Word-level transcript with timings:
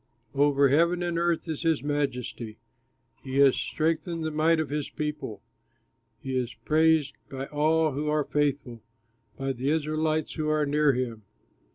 Over 0.33 0.69
heaven 0.69 1.03
and 1.03 1.19
earth 1.19 1.47
is 1.47 1.61
his 1.61 1.83
majesty, 1.83 2.57
He 3.23 3.37
has 3.37 3.55
strengthened 3.55 4.23
the 4.25 4.31
might 4.31 4.59
of 4.59 4.71
his 4.71 4.89
people; 4.89 5.43
He 6.23 6.35
is 6.35 6.55
praised 6.65 7.13
by 7.29 7.45
all 7.45 7.91
who 7.91 8.09
are 8.09 8.23
faithful, 8.25 8.81
By 9.37 9.53
the 9.53 9.69
Israelites, 9.69 10.33
who 10.33 10.49
are 10.49 10.65
near 10.65 10.93
him. 10.93 11.21